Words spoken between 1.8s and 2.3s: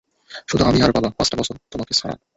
ছাড়া।